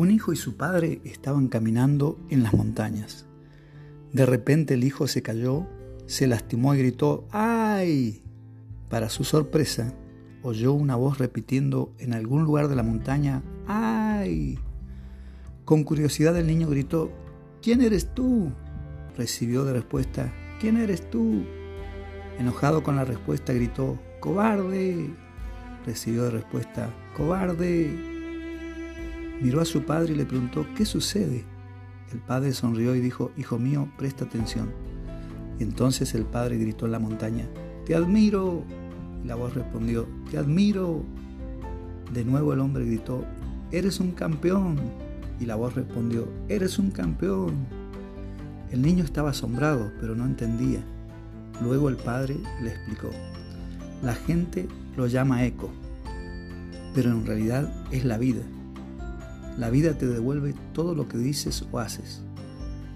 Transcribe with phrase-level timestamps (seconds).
[0.00, 3.26] Un hijo y su padre estaban caminando en las montañas.
[4.14, 5.66] De repente el hijo se cayó,
[6.06, 8.22] se lastimó y gritó ¡Ay!
[8.88, 9.92] Para su sorpresa,
[10.42, 14.58] oyó una voz repitiendo en algún lugar de la montaña ¡Ay!
[15.66, 17.12] Con curiosidad el niño gritó
[17.60, 18.54] ¿Quién eres tú?
[19.18, 21.42] Recibió de respuesta ¿Quién eres tú?
[22.38, 25.10] Enojado con la respuesta gritó ¡Cobarde!
[25.84, 28.19] Recibió de respuesta ¡Cobarde!
[29.40, 31.44] Miró a su padre y le preguntó, ¿qué sucede?
[32.12, 34.70] El padre sonrió y dijo, Hijo mío, presta atención.
[35.60, 37.48] Entonces el padre gritó en la montaña,
[37.86, 38.64] Te admiro.
[39.22, 41.02] Y la voz respondió, Te admiro.
[42.12, 43.24] De nuevo el hombre gritó,
[43.70, 44.76] Eres un campeón.
[45.38, 47.66] Y la voz respondió, Eres un campeón.
[48.70, 50.80] El niño estaba asombrado, pero no entendía.
[51.62, 53.10] Luego el padre le explicó,
[54.02, 55.70] La gente lo llama eco,
[56.94, 58.42] pero en realidad es la vida.
[59.60, 62.22] La vida te devuelve todo lo que dices o haces.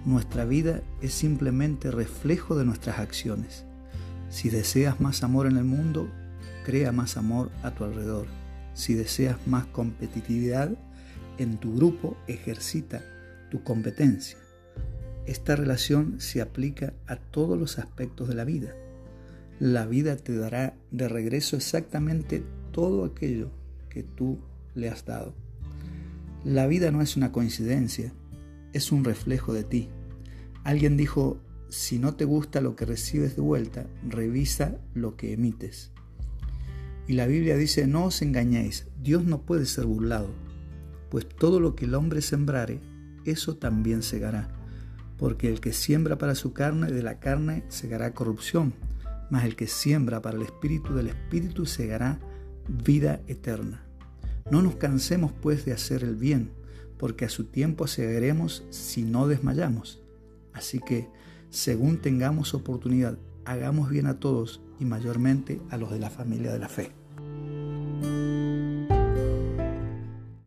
[0.03, 3.65] Nuestra vida es simplemente reflejo de nuestras acciones.
[4.29, 6.09] Si deseas más amor en el mundo,
[6.65, 8.25] crea más amor a tu alrededor.
[8.73, 10.71] Si deseas más competitividad
[11.37, 13.03] en tu grupo, ejercita
[13.51, 14.39] tu competencia.
[15.27, 18.73] Esta relación se aplica a todos los aspectos de la vida.
[19.59, 23.51] La vida te dará de regreso exactamente todo aquello
[23.87, 24.39] que tú
[24.73, 25.44] le has dado.
[26.45, 28.13] La vida no es una coincidencia,
[28.71, 29.89] es un reflejo de ti.
[30.63, 35.91] Alguien dijo, si no te gusta lo que recibes de vuelta, revisa lo que emites.
[37.07, 40.29] Y la Biblia dice, no os engañéis, Dios no puede ser burlado,
[41.09, 42.79] pues todo lo que el hombre sembrare,
[43.25, 44.47] eso también segará.
[45.17, 48.75] Porque el que siembra para su carne, de la carne segará corrupción,
[49.31, 52.19] mas el que siembra para el espíritu, del espíritu segará
[52.67, 53.84] vida eterna.
[54.51, 56.51] No nos cansemos pues de hacer el bien,
[56.99, 60.03] porque a su tiempo segaremos si no desmayamos.
[60.53, 61.09] Así que,
[61.49, 66.59] según tengamos oportunidad, hagamos bien a todos y mayormente a los de la familia de
[66.59, 66.91] la fe.